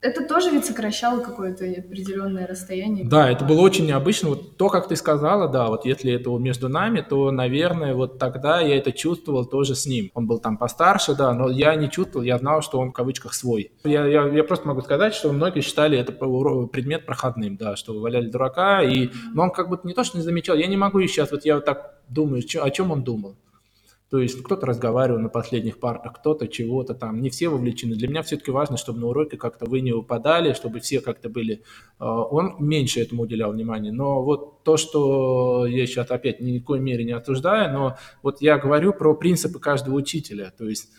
это 0.00 0.26
тоже 0.26 0.50
ведь 0.50 0.66
сокращало 0.66 1.20
какое-то 1.20 1.64
определенное 1.64 2.46
расстояние. 2.46 3.06
Да, 3.08 3.30
это 3.30 3.44
было 3.44 3.60
очень 3.62 3.86
необычно. 3.86 4.28
Вот 4.30 4.56
то, 4.56 4.68
как 4.68 4.86
ты 4.86 4.96
сказала, 4.96 5.48
да, 5.48 5.68
вот 5.68 5.86
если 5.86 6.12
это 6.12 6.30
между 6.36 6.68
нами, 6.68 7.00
то, 7.00 7.30
наверное, 7.30 7.94
вот 7.94 8.18
тогда 8.18 8.60
я 8.60 8.76
это 8.76 8.92
чувствовал 8.92 9.46
тоже 9.46 9.74
с 9.74 9.86
ним. 9.86 10.10
Он 10.14 10.26
был 10.26 10.38
там 10.38 10.58
постарше, 10.58 11.14
да, 11.14 11.32
но 11.32 11.50
я 11.50 11.74
не 11.74 11.90
чувствовал, 11.90 12.24
я 12.24 12.36
знал, 12.38 12.60
что 12.60 12.78
он 12.78 12.90
в 12.90 12.92
кавычках 12.92 13.32
свой. 13.32 13.72
Я, 13.84 14.06
я, 14.06 14.28
я 14.28 14.44
просто 14.44 14.68
могу 14.68 14.82
сказать, 14.82 15.14
что 15.14 15.32
многие 15.32 15.62
считали 15.62 15.98
это 15.98 16.12
предмет 16.12 17.06
проходным, 17.06 17.56
да, 17.56 17.76
что 17.76 17.98
валяли 17.98 18.28
дурака, 18.28 18.82
и, 18.82 19.08
но 19.32 19.44
он 19.44 19.50
как 19.50 19.70
будто 19.70 19.88
не 19.88 19.94
то, 19.94 20.04
что 20.04 20.18
не 20.18 20.22
замечал, 20.22 20.56
я 20.56 20.66
не 20.66 20.76
могу 20.76 20.98
и 20.98 21.06
сейчас, 21.06 21.30
вот 21.30 21.44
я 21.46 21.54
вот 21.56 21.64
так 21.64 21.94
думаю, 22.08 22.42
о 22.60 22.70
чем 22.70 22.90
он 22.90 23.02
думал. 23.02 23.36
То 24.14 24.20
есть 24.20 24.40
кто-то 24.44 24.64
разговаривал 24.64 25.18
на 25.18 25.28
последних 25.28 25.80
партах, 25.80 26.12
кто-то 26.20 26.46
чего-то 26.46 26.94
там. 26.94 27.20
Не 27.20 27.30
все 27.30 27.48
вовлечены. 27.48 27.96
Для 27.96 28.06
меня 28.06 28.22
все-таки 28.22 28.52
важно, 28.52 28.76
чтобы 28.76 29.00
на 29.00 29.08
уроке 29.08 29.36
как-то 29.36 29.68
вы 29.68 29.80
не 29.80 29.90
выпадали, 29.90 30.52
чтобы 30.52 30.78
все 30.78 31.00
как-то 31.00 31.28
были... 31.28 31.64
А, 31.98 32.22
он 32.22 32.54
меньше 32.60 33.00
этому 33.00 33.24
уделял 33.24 33.50
внимания. 33.50 33.90
Но 33.90 34.22
вот 34.22 34.62
то, 34.62 34.76
что 34.76 35.66
я 35.66 35.84
сейчас 35.88 36.12
опять 36.12 36.38
ни 36.38 36.60
в 36.60 36.64
коей 36.64 36.80
мере 36.80 37.02
не 37.02 37.10
осуждаю, 37.10 37.72
но 37.72 37.96
вот 38.22 38.40
я 38.40 38.56
говорю 38.56 38.92
про 38.92 39.16
принципы 39.16 39.58
каждого 39.58 39.96
учителя. 39.96 40.52
То 40.56 40.68
есть 40.68 40.92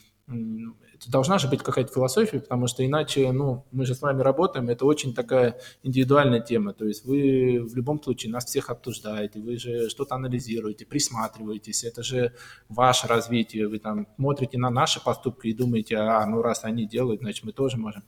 должна 1.07 1.37
же 1.37 1.47
быть 1.47 1.63
какая-то 1.63 1.93
философия, 1.93 2.39
потому 2.39 2.67
что 2.67 2.85
иначе, 2.85 3.31
ну, 3.31 3.65
мы 3.71 3.85
же 3.85 3.95
с 3.95 4.01
вами 4.01 4.21
работаем, 4.21 4.69
это 4.69 4.85
очень 4.85 5.13
такая 5.13 5.59
индивидуальная 5.83 6.39
тема, 6.39 6.73
то 6.73 6.85
есть 6.85 7.05
вы 7.05 7.61
в 7.63 7.75
любом 7.75 8.01
случае 8.01 8.31
нас 8.31 8.45
всех 8.45 8.69
обсуждаете, 8.69 9.39
вы 9.39 9.57
же 9.57 9.89
что-то 9.89 10.15
анализируете, 10.15 10.85
присматриваетесь, 10.85 11.83
это 11.83 12.03
же 12.03 12.33
ваше 12.69 13.07
развитие, 13.07 13.67
вы 13.67 13.79
там 13.79 14.07
смотрите 14.15 14.57
на 14.57 14.69
наши 14.69 15.03
поступки 15.03 15.47
и 15.47 15.53
думаете, 15.53 15.97
а, 15.97 16.25
ну, 16.25 16.41
раз 16.41 16.63
они 16.63 16.85
делают, 16.85 17.21
значит, 17.21 17.43
мы 17.43 17.51
тоже 17.51 17.77
можем. 17.77 18.03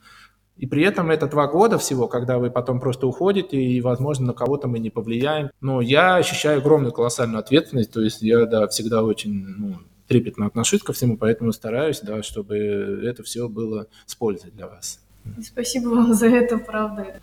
И 0.58 0.66
при 0.66 0.84
этом 0.84 1.12
это 1.12 1.28
два 1.28 1.48
года 1.48 1.78
всего, 1.78 2.08
когда 2.08 2.40
вы 2.40 2.50
потом 2.50 2.80
просто 2.80 3.06
уходите, 3.06 3.62
и, 3.62 3.80
возможно, 3.80 4.28
на 4.28 4.34
кого-то 4.34 4.68
мы 4.68 4.80
не 4.80 4.90
повлияем. 4.90 5.52
Но 5.62 5.82
я 5.82 6.16
ощущаю 6.16 6.60
огромную 6.60 6.92
колоссальную 6.92 7.40
ответственность, 7.40 7.92
то 7.92 8.02
есть 8.02 8.24
я, 8.24 8.46
да, 8.48 8.68
всегда 8.68 9.04
очень, 9.04 9.34
ну, 9.34 9.76
трепетно 10.08 10.46
отношусь 10.46 10.82
ко 10.82 10.94
всему, 10.94 11.18
поэтому 11.18 11.52
стараюсь, 11.52 12.02
да, 12.02 12.24
чтобы 12.24 12.58
это 12.58 13.24
все 13.24 13.48
было 13.48 13.88
с 14.06 14.16
пользой 14.16 14.52
для 14.52 14.68
вас. 14.68 15.00
Спасибо 15.44 15.90
вам 15.90 16.14
за 16.14 16.28
это, 16.28 16.58
правда. 16.58 17.20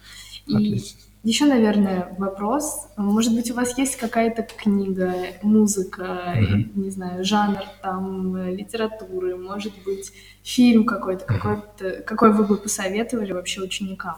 И 0.47 0.83
еще, 1.25 1.47
наверное, 1.47 2.15
вопрос. 2.19 2.89
Может 2.99 3.35
быть, 3.35 3.51
у 3.51 3.55
вас 3.55 3.79
есть 3.79 3.97
какая-то 3.97 4.43
книга, 4.43 5.15
музыка, 5.43 6.35
mm-hmm. 6.37 6.71
не 6.75 6.91
знаю, 6.91 7.25
жанр 7.25 7.63
там 7.83 8.37
литературы, 8.49 9.35
может 9.35 9.73
быть, 9.87 10.13
фильм 10.43 10.85
какой-то, 10.85 11.25
mm-hmm. 11.25 11.39
какой-то, 11.39 12.03
какой 12.03 12.33
вы 12.35 12.45
бы 12.45 12.59
посоветовали 12.59 13.33
вообще 13.33 13.63
ученикам? 13.63 14.17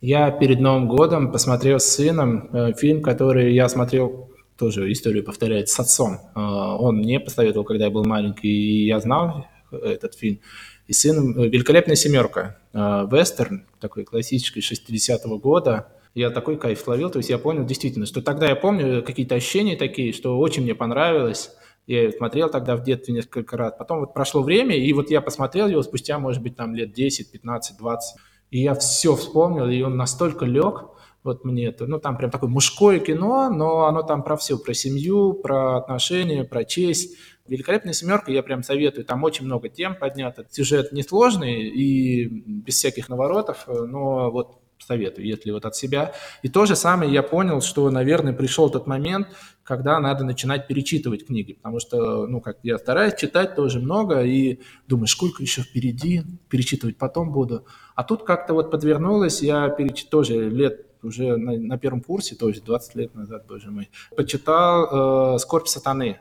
Я 0.00 0.30
перед 0.30 0.60
Новым 0.60 0.86
годом 0.86 1.32
посмотрел 1.32 1.80
с 1.80 1.86
сыном 1.86 2.48
э, 2.52 2.72
фильм, 2.74 3.02
который 3.02 3.52
я 3.52 3.68
смотрел 3.68 4.30
тоже 4.58 4.90
историю 4.92 5.24
повторяет 5.24 5.68
с 5.68 5.78
отцом. 5.78 6.18
А, 6.34 6.76
он 6.76 6.98
мне 6.98 7.20
посоветовал, 7.20 7.64
когда 7.64 7.86
я 7.86 7.90
был 7.90 8.04
маленький, 8.04 8.48
и 8.48 8.86
я 8.86 9.00
знал 9.00 9.46
этот 9.70 10.14
фильм. 10.14 10.40
И 10.86 10.92
сын 10.92 11.32
«Великолепная 11.40 11.96
семерка», 11.96 12.58
а, 12.72 13.08
вестерн, 13.10 13.66
такой 13.80 14.04
классический 14.04 14.60
60-го 14.60 15.38
года. 15.38 15.88
Я 16.14 16.30
такой 16.30 16.56
кайф 16.56 16.86
ловил, 16.86 17.10
то 17.10 17.18
есть 17.18 17.30
я 17.30 17.38
понял 17.38 17.64
действительно, 17.64 18.06
что 18.06 18.22
тогда 18.22 18.48
я 18.48 18.54
помню 18.54 19.02
какие-то 19.02 19.34
ощущения 19.34 19.76
такие, 19.76 20.12
что 20.12 20.38
очень 20.38 20.62
мне 20.62 20.74
понравилось. 20.74 21.50
Я 21.86 22.10
смотрел 22.12 22.48
тогда 22.48 22.76
в 22.76 22.84
детстве 22.84 23.14
несколько 23.14 23.56
раз. 23.56 23.74
Потом 23.76 24.00
вот 24.00 24.14
прошло 24.14 24.42
время, 24.42 24.76
и 24.76 24.92
вот 24.92 25.10
я 25.10 25.20
посмотрел 25.20 25.66
его 25.68 25.82
спустя, 25.82 26.18
может 26.18 26.42
быть, 26.42 26.56
там 26.56 26.74
лет 26.74 26.92
10, 26.92 27.32
15, 27.32 27.76
20. 27.76 28.20
И 28.50 28.62
я 28.62 28.74
все 28.74 29.16
вспомнил, 29.16 29.68
и 29.68 29.82
он 29.82 29.96
настолько 29.96 30.44
лег, 30.44 30.84
вот 31.24 31.42
мне 31.44 31.66
это, 31.66 31.86
ну, 31.86 31.98
там 31.98 32.18
прям 32.18 32.30
такое 32.30 32.50
мужское 32.50 33.00
кино, 33.00 33.48
но 33.50 33.86
оно 33.86 34.02
там 34.02 34.22
про 34.22 34.36
все, 34.36 34.58
про 34.58 34.74
семью, 34.74 35.32
про 35.32 35.78
отношения, 35.78 36.44
про 36.44 36.64
честь. 36.64 37.16
«Великолепная 37.46 37.92
семерка» 37.92 38.30
я 38.30 38.42
прям 38.42 38.62
советую, 38.62 39.04
там 39.04 39.22
очень 39.24 39.44
много 39.44 39.68
тем 39.68 39.96
поднято. 39.96 40.46
Сюжет 40.50 40.92
несложный 40.92 41.62
и 41.68 42.26
без 42.26 42.76
всяких 42.76 43.08
наворотов, 43.08 43.66
но 43.66 44.30
вот 44.30 44.58
советую, 44.78 45.26
если 45.26 45.50
вот 45.50 45.64
от 45.64 45.76
себя. 45.76 46.12
И 46.42 46.48
то 46.48 46.66
же 46.66 46.76
самое 46.76 47.12
я 47.12 47.22
понял, 47.22 47.60
что, 47.60 47.90
наверное, 47.90 48.32
пришел 48.32 48.70
тот 48.70 48.86
момент, 48.86 49.28
когда 49.62 49.98
надо 50.00 50.24
начинать 50.24 50.66
перечитывать 50.66 51.26
книги, 51.26 51.54
потому 51.54 51.80
что, 51.80 52.26
ну, 52.26 52.40
как 52.40 52.58
я 52.62 52.76
стараюсь 52.78 53.14
читать 53.14 53.54
тоже 53.54 53.78
много, 53.80 54.22
и 54.22 54.60
думаю, 54.86 55.06
сколько 55.06 55.42
еще 55.42 55.62
впереди, 55.62 56.22
перечитывать 56.48 56.98
потом 56.98 57.32
буду. 57.32 57.66
А 57.94 58.04
тут 58.04 58.24
как-то 58.24 58.52
вот 58.52 58.70
подвернулось, 58.70 59.42
я 59.42 59.68
переч... 59.70 60.06
тоже 60.06 60.50
лет 60.50 60.86
уже 61.04 61.36
на, 61.36 61.52
на 61.58 61.78
первом 61.78 62.00
курсе, 62.00 62.34
то 62.34 62.48
есть 62.48 62.64
20 62.64 62.94
лет 62.94 63.14
назад, 63.14 63.46
боже 63.48 63.70
мой, 63.70 63.90
почитал 64.16 65.34
э, 65.34 65.38
«Скорбь 65.38 65.66
сатаны». 65.66 66.18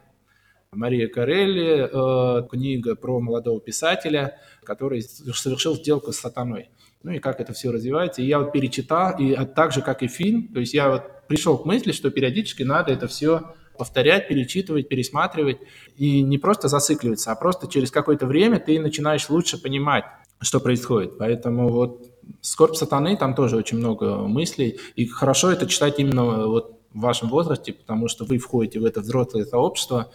Мария 0.76 1.08
Карелли, 1.08 1.88
э, 1.92 2.48
книга 2.48 2.96
про 2.96 3.20
молодого 3.20 3.60
писателя, 3.60 4.40
который 4.64 5.02
совершил 5.02 5.76
сделку 5.76 6.12
с 6.12 6.18
сатаной. 6.18 6.70
Ну 7.04 7.12
и 7.12 7.20
как 7.20 7.40
это 7.40 7.54
все 7.54 7.72
развивается. 7.72 8.22
И 8.22 8.26
я 8.26 8.40
вот 8.40 8.52
перечитал, 8.52 9.18
и 9.20 9.36
так 9.56 9.72
же, 9.72 9.82
как 9.82 10.04
и 10.04 10.08
фильм, 10.08 10.48
то 10.48 10.60
есть 10.60 10.74
я 10.74 10.90
вот 10.90 11.04
пришел 11.28 11.58
к 11.58 11.66
мысли, 11.66 11.92
что 11.92 12.10
периодически 12.12 12.64
надо 12.64 12.92
это 12.92 13.08
все 13.08 13.54
повторять, 13.78 14.28
перечитывать, 14.28 14.88
пересматривать, 14.88 15.58
и 15.98 16.22
не 16.22 16.38
просто 16.38 16.68
зацикливаться, 16.68 17.32
а 17.32 17.36
просто 17.36 17.68
через 17.68 17.92
какое-то 17.92 18.28
время 18.28 18.60
ты 18.60 18.80
начинаешь 18.80 19.30
лучше 19.30 19.62
понимать, 19.62 20.06
что 20.42 20.60
происходит. 20.60 21.18
Поэтому 21.18 21.70
вот 21.70 22.13
«Скорбь 22.42 22.76
сатаны» 22.76 23.18
там 23.18 23.36
тоже 23.36 23.56
очень 23.56 23.78
много 23.78 24.28
мыслей, 24.28 24.80
и 24.96 25.06
хорошо 25.06 25.52
это 25.52 25.68
читать 25.68 26.00
именно 26.00 26.48
вот 26.48 26.80
в 26.94 27.00
вашем 27.00 27.30
возрасте, 27.30 27.74
потому 27.74 28.08
что 28.08 28.26
вы 28.26 28.38
входите 28.38 28.80
в 28.80 28.86
это 28.86 29.02
взрослое 29.02 29.46
сообщество, 29.46 30.12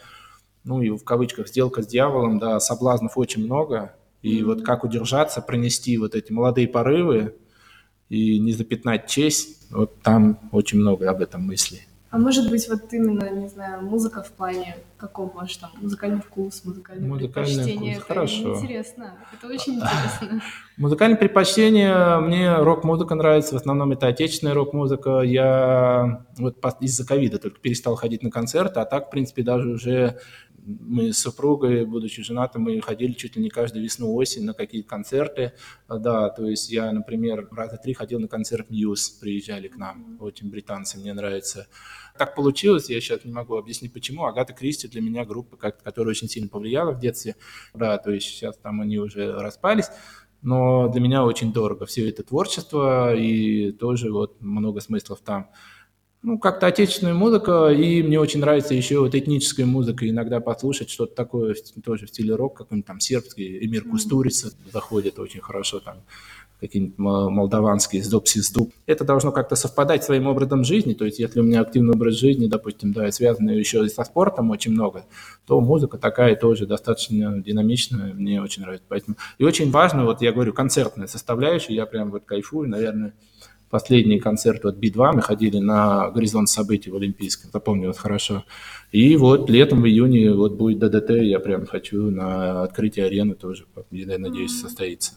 ну 0.65 0.81
и 0.83 0.91
в 0.91 1.03
кавычках 1.05 1.49
сделка 1.49 1.83
с 1.83 1.87
дьяволом, 1.87 2.39
да, 2.39 2.61
соблазнов 2.61 3.17
очень 3.17 3.45
много, 3.45 3.95
и 4.23 4.43
вот 4.43 4.63
как 4.63 4.85
удержаться, 4.85 5.41
пронести 5.41 5.97
вот 5.99 6.15
эти 6.15 6.33
молодые 6.33 6.69
порывы 6.69 7.35
и 8.09 8.39
не 8.39 8.53
запятнать 8.53 9.07
честь, 9.07 9.71
вот 9.71 10.01
там 10.03 10.39
очень 10.53 10.79
много 10.79 11.11
об 11.11 11.21
этом 11.21 11.43
мыслей. 11.43 11.87
А 12.11 12.17
может 12.17 12.49
быть, 12.49 12.67
вот 12.69 12.91
именно, 12.93 13.29
не 13.31 13.49
знаю, 13.49 13.83
музыка 13.83 14.23
в 14.23 14.33
плане 14.33 14.77
каком 14.97 15.29
ваш 15.29 15.57
там 15.59 15.71
музыкальный 15.81 16.23
вкус, 16.23 16.65
музыкальное 16.65 17.07
музыкальный 17.07 17.55
предпочтение? 17.55 17.95
Вкус. 17.95 18.05
Это 18.05 18.15
Хорошо. 18.15 18.55
интересно, 18.55 19.15
это 19.33 19.47
очень 19.47 19.75
интересно. 19.77 20.41
Музыкальное 20.79 21.19
предпочтение, 21.19 22.19
мне 22.21 22.57
рок-музыка 22.57 23.15
нравится, 23.15 23.55
в 23.55 23.59
основном 23.59 23.93
это 23.93 24.07
отечественная 24.07 24.55
рок-музыка. 24.55 25.21
Я 25.21 26.25
вот 26.39 26.57
из-за 26.81 27.07
ковида 27.07 27.39
только 27.39 27.61
перестал 27.61 27.95
ходить 27.95 28.23
на 28.23 28.31
концерты, 28.31 28.81
а 28.81 28.87
так, 28.87 29.09
в 29.09 29.11
принципе, 29.11 29.43
даже 29.43 29.69
уже 29.69 30.19
мы 30.69 31.13
с 31.13 31.19
супругой, 31.19 31.87
будучи 31.87 32.23
женаты, 32.23 32.59
мы 32.59 32.81
ходили 32.81 33.13
чуть 33.13 33.37
ли 33.37 33.43
не 33.43 33.49
каждую 33.49 33.83
весну-осень 33.83 34.45
на 34.45 34.53
какие-то 34.53 34.89
концерты. 34.89 35.53
Да, 35.89 36.29
то 36.29 36.47
есть 36.47 36.71
я, 36.71 36.93
например, 36.93 37.49
раза 37.51 37.79
три 37.79 37.95
ходил 37.95 38.21
на 38.21 38.29
концерт 38.29 38.69
Мьюз, 38.69 39.09
приезжали 39.11 39.69
к 39.69 39.77
нам, 39.77 40.19
очень 40.21 40.51
британцы, 40.51 40.99
мне 40.99 41.15
нравится. 41.15 41.69
Так 42.19 42.35
получилось, 42.35 42.91
я 42.91 43.01
сейчас 43.01 43.25
не 43.25 43.33
могу 43.33 43.57
объяснить 43.57 43.93
почему. 43.93 44.27
Агата 44.27 44.53
Кристи 44.53 44.89
для 44.89 45.01
меня 45.01 45.25
группа, 45.25 45.57
которая 45.57 46.11
очень 46.11 46.29
сильно 46.29 46.49
повлияла 46.49 46.93
в 46.93 47.01
детстве. 47.01 47.37
Да, 47.73 47.97
то 47.99 48.11
есть 48.11 48.27
сейчас 48.27 48.57
там 48.59 48.81
они 48.81 48.99
уже 48.99 49.33
распались 49.33 49.87
но 50.43 50.89
для 50.89 51.01
меня 51.01 51.25
очень 51.25 51.53
дорого 51.53 51.87
все 51.87 52.09
это 52.09 52.23
творчество 52.23 53.15
и 53.15 53.73
тоже 53.73 54.13
вот 54.13 54.41
много 54.41 54.81
смыслов 54.81 55.21
там 55.21 55.51
ну, 56.23 56.39
как-то 56.39 56.67
отечественная 56.67 57.15
музыка, 57.15 57.69
и 57.69 58.03
мне 58.03 58.19
очень 58.19 58.41
нравится 58.41 58.75
еще 58.75 59.01
вот 59.01 59.15
этническая 59.15 59.67
музыка, 59.67 60.09
иногда 60.09 60.41
послушать 60.41 60.91
что-то 60.91 61.15
такое 61.15 61.55
тоже 61.85 62.07
в 62.07 62.09
стиле 62.09 62.35
рок, 62.35 62.57
какой-нибудь 62.57 62.87
там 62.87 63.01
сербский, 63.01 63.65
Эмир 63.65 63.85
Кустурица 63.85 64.51
заходит 64.73 65.19
очень 65.19 65.41
хорошо, 65.41 65.81
там 65.81 65.99
какие-нибудь 66.61 66.99
молдаванские 66.99 68.03
сдоб-сиздуб. 68.03 68.73
Это 68.87 69.05
должно 69.05 69.31
как-то 69.31 69.55
совпадать 69.55 70.03
с 70.03 70.07
своим 70.07 70.27
образом 70.27 70.65
жизни, 70.65 70.95
то 70.95 71.05
есть 71.05 71.21
если 71.21 71.39
у 71.39 71.45
меня 71.45 71.61
активный 71.61 71.95
образ 71.95 72.17
жизни, 72.17 72.49
допустим, 72.49 72.93
да, 72.93 73.11
связанный 73.13 73.57
еще 73.57 73.85
и 73.85 73.89
со 73.89 74.03
спортом 74.03 74.51
очень 74.51 74.73
много, 74.73 75.05
то 75.47 75.61
музыка 75.61 75.99
такая 75.99 76.35
тоже 76.35 76.67
достаточно 76.67 77.41
динамичная, 77.41 78.13
мне 78.13 78.43
очень 78.43 78.63
нравится. 78.63 78.87
Поэтому... 78.89 79.17
И 79.39 79.45
очень 79.45 79.71
важно, 79.71 80.05
вот 80.05 80.21
я 80.21 80.33
говорю, 80.33 80.53
концертная 80.53 81.07
составляющая, 81.07 81.75
я 81.75 81.87
прям 81.87 82.11
вот 82.11 82.25
кайфую, 82.25 82.69
наверное, 82.69 83.15
последний 83.71 84.19
концерт 84.19 84.65
вот 84.65 84.77
Би-2, 84.77 85.13
мы 85.17 85.23
ходили 85.23 85.59
на 85.59 86.11
горизонт 86.11 86.49
событий 86.49 86.91
в 86.91 86.97
Олимпийском, 86.97 87.51
запомню 87.53 87.89
вот 87.89 87.99
хорошо. 87.99 88.45
И 88.93 89.17
вот 89.17 89.51
летом, 89.51 89.83
в 89.83 89.87
июне, 89.87 90.33
вот 90.33 90.55
будет 90.55 90.79
ДДТ, 90.79 91.11
я 91.11 91.39
прям 91.41 91.67
хочу 91.67 92.11
на 92.11 92.63
открытие 92.63 93.07
арены 93.07 93.35
тоже, 93.35 93.67
я 93.91 94.19
надеюсь, 94.19 94.61
состоится. 94.61 95.15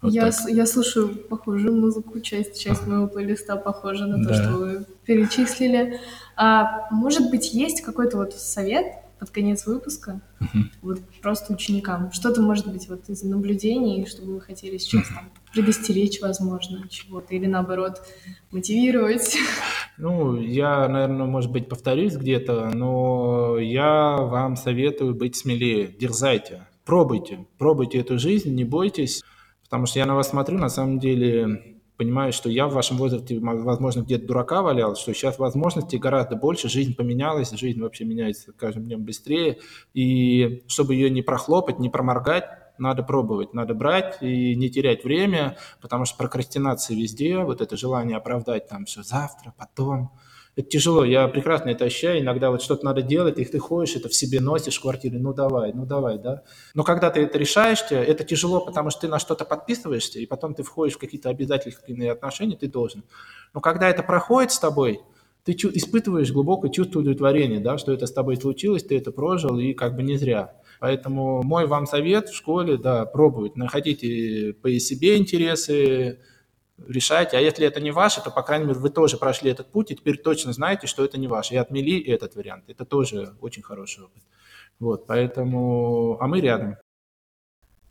Вот 0.00 0.12
я, 0.12 0.30
я 0.48 0.66
слушаю 0.66 1.08
похожую 1.08 1.74
музыку, 1.74 2.20
часть, 2.20 2.60
часть 2.60 2.86
моего 2.86 3.08
плейлиста 3.08 3.56
похожа 3.56 4.06
на 4.06 4.22
то, 4.22 4.28
да. 4.28 4.34
что 4.34 4.56
вы 4.56 4.84
перечислили. 5.04 5.98
А, 6.36 6.86
может 6.92 7.30
быть, 7.30 7.52
есть 7.52 7.82
какой-то 7.82 8.18
вот 8.18 8.32
совет 8.34 8.86
под 9.18 9.30
конец 9.30 9.66
выпуска, 9.66 10.20
uh-huh. 10.40 10.62
вот 10.82 11.00
просто 11.20 11.52
ученикам. 11.52 12.12
Что-то, 12.12 12.40
может 12.42 12.70
быть, 12.70 12.88
вот 12.88 13.08
из 13.08 13.22
наблюдений, 13.22 14.06
чтобы 14.06 14.34
вы 14.34 14.40
хотели 14.40 14.78
сейчас 14.78 15.10
uh-huh. 15.10 15.14
там 15.14 15.30
предостеречь, 15.52 16.20
возможно, 16.20 16.88
чего-то, 16.88 17.34
или 17.34 17.46
наоборот, 17.46 18.02
мотивировать? 18.50 19.36
Ну, 19.96 20.36
я, 20.36 20.86
наверное, 20.88 21.26
может 21.26 21.50
быть, 21.50 21.68
повторюсь 21.68 22.14
где-то, 22.14 22.70
но 22.72 23.58
я 23.58 24.16
вам 24.16 24.56
советую 24.56 25.14
быть 25.14 25.34
смелее, 25.34 25.88
дерзайте, 25.88 26.68
пробуйте, 26.84 27.46
пробуйте 27.58 27.98
эту 27.98 28.18
жизнь, 28.18 28.54
не 28.54 28.64
бойтесь, 28.64 29.22
потому 29.64 29.86
что 29.86 29.98
я 29.98 30.06
на 30.06 30.14
вас 30.14 30.30
смотрю, 30.30 30.58
на 30.58 30.68
самом 30.68 31.00
деле, 31.00 31.77
понимаю, 31.98 32.32
что 32.32 32.48
я 32.48 32.68
в 32.68 32.72
вашем 32.72 32.96
возрасте, 32.96 33.38
возможно, 33.40 34.02
где-то 34.02 34.26
дурака 34.26 34.62
валял, 34.62 34.96
что 34.96 35.12
сейчас 35.12 35.38
возможностей 35.38 35.98
гораздо 35.98 36.36
больше, 36.36 36.68
жизнь 36.68 36.94
поменялась, 36.94 37.50
жизнь 37.50 37.80
вообще 37.82 38.04
меняется 38.04 38.52
каждым 38.52 38.84
днем 38.84 39.04
быстрее, 39.04 39.58
и 39.94 40.62
чтобы 40.68 40.94
ее 40.94 41.10
не 41.10 41.22
прохлопать, 41.22 41.80
не 41.80 41.90
проморгать, 41.90 42.44
надо 42.78 43.02
пробовать, 43.02 43.52
надо 43.52 43.74
брать 43.74 44.22
и 44.22 44.54
не 44.54 44.70
терять 44.70 45.02
время, 45.02 45.58
потому 45.80 46.04
что 46.04 46.16
прокрастинация 46.16 46.96
везде, 46.96 47.38
вот 47.38 47.60
это 47.60 47.76
желание 47.76 48.16
оправдать 48.16 48.68
там 48.68 48.84
все 48.84 49.02
завтра, 49.02 49.52
потом, 49.58 50.12
это 50.58 50.70
тяжело, 50.70 51.04
я 51.04 51.28
прекрасно 51.28 51.68
это 51.68 51.84
ощущаю, 51.84 52.20
иногда 52.20 52.50
вот 52.50 52.62
что-то 52.62 52.84
надо 52.84 53.00
делать, 53.00 53.38
и 53.38 53.44
ты 53.44 53.60
ходишь, 53.60 53.94
это 53.94 54.08
в 54.08 54.14
себе 54.14 54.40
носишь 54.40 54.78
в 54.78 54.82
квартире, 54.82 55.20
ну 55.20 55.32
давай, 55.32 55.72
ну 55.72 55.86
давай, 55.86 56.18
да. 56.18 56.42
Но 56.74 56.82
когда 56.82 57.10
ты 57.10 57.20
это 57.20 57.38
решаешь, 57.38 57.78
это 57.90 58.24
тяжело, 58.24 58.60
потому 58.60 58.90
что 58.90 59.02
ты 59.02 59.08
на 59.08 59.20
что-то 59.20 59.44
подписываешься, 59.44 60.18
и 60.18 60.26
потом 60.26 60.54
ты 60.54 60.64
входишь 60.64 60.96
в 60.96 60.98
какие-то 60.98 61.28
обязательные 61.28 62.10
отношения, 62.10 62.56
ты 62.56 62.66
должен. 62.66 63.04
Но 63.54 63.60
когда 63.60 63.88
это 63.88 64.02
проходит 64.02 64.50
с 64.50 64.58
тобой, 64.58 65.00
ты 65.44 65.52
испытываешь 65.52 66.32
глубокое 66.32 66.72
чувство 66.72 66.98
удовлетворения, 67.00 67.60
да, 67.60 67.78
что 67.78 67.92
это 67.92 68.06
с 68.06 68.12
тобой 68.12 68.36
случилось, 68.36 68.82
ты 68.82 68.98
это 68.98 69.12
прожил, 69.12 69.60
и 69.60 69.74
как 69.74 69.94
бы 69.94 70.02
не 70.02 70.16
зря. 70.16 70.56
Поэтому 70.80 71.44
мой 71.44 71.68
вам 71.68 71.86
совет 71.86 72.30
в 72.30 72.34
школе, 72.34 72.78
да, 72.78 73.06
пробовать, 73.06 73.54
находите 73.54 74.54
по 74.60 74.68
себе 74.80 75.18
интересы, 75.18 76.18
решайте. 76.86 77.36
А 77.36 77.40
если 77.40 77.66
это 77.66 77.80
не 77.80 77.90
ваше, 77.90 78.22
то, 78.22 78.30
по 78.30 78.42
крайней 78.42 78.66
мере, 78.66 78.78
вы 78.78 78.90
тоже 78.90 79.16
прошли 79.16 79.50
этот 79.50 79.70
путь, 79.72 79.90
и 79.90 79.96
теперь 79.96 80.18
точно 80.18 80.52
знаете, 80.52 80.86
что 80.86 81.04
это 81.04 81.18
не 81.18 81.26
ваше. 81.26 81.54
И 81.54 81.56
отмели 81.56 82.00
этот 82.02 82.36
вариант. 82.36 82.64
Это 82.68 82.84
тоже 82.84 83.34
очень 83.40 83.62
хороший 83.62 84.04
опыт. 84.04 84.22
Вот, 84.78 85.06
поэтому... 85.06 86.18
А 86.20 86.26
мы 86.26 86.40
рядом. 86.40 86.76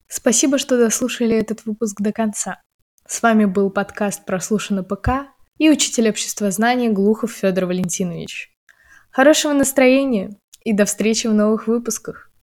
Спасибо, 0.08 0.58
что 0.58 0.78
дослушали 0.78 1.36
этот 1.36 1.66
выпуск 1.66 2.00
до 2.00 2.14
конца. 2.14 2.62
С 3.06 3.22
вами 3.22 3.46
был 3.46 3.70
подкаст 3.70 4.26
«Прослушано 4.26 4.84
ПК» 4.84 5.28
и 5.58 5.70
учитель 5.70 6.10
обществознания 6.10 6.90
Глухов 6.90 7.32
Федор 7.32 7.66
Валентинович. 7.66 8.54
Хорошего 9.12 9.54
настроения 9.54 10.38
и 10.64 10.74
до 10.74 10.86
встречи 10.86 11.28
в 11.28 11.34
новых 11.34 11.68
выпусках. 11.68 12.27